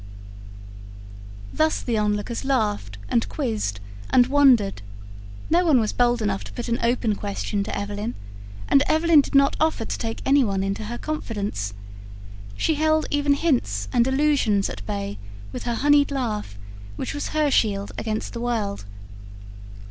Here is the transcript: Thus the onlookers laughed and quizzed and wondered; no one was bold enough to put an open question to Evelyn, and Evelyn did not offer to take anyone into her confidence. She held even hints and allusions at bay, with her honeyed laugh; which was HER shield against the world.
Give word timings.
Thus 1.53 1.79
the 1.83 1.99
onlookers 1.99 2.43
laughed 2.43 2.97
and 3.07 3.29
quizzed 3.29 3.79
and 4.09 4.25
wondered; 4.25 4.81
no 5.47 5.63
one 5.63 5.79
was 5.79 5.93
bold 5.93 6.23
enough 6.23 6.43
to 6.45 6.53
put 6.53 6.67
an 6.67 6.79
open 6.81 7.13
question 7.13 7.63
to 7.65 7.77
Evelyn, 7.77 8.15
and 8.67 8.81
Evelyn 8.87 9.21
did 9.21 9.35
not 9.35 9.55
offer 9.59 9.85
to 9.85 9.97
take 9.99 10.23
anyone 10.25 10.63
into 10.63 10.85
her 10.85 10.97
confidence. 10.97 11.75
She 12.57 12.73
held 12.73 13.05
even 13.11 13.35
hints 13.35 13.87
and 13.93 14.07
allusions 14.07 14.71
at 14.71 14.83
bay, 14.87 15.19
with 15.51 15.65
her 15.65 15.75
honeyed 15.75 16.09
laugh; 16.09 16.57
which 16.95 17.13
was 17.13 17.27
HER 17.27 17.51
shield 17.51 17.91
against 17.99 18.33
the 18.33 18.41
world. 18.41 18.85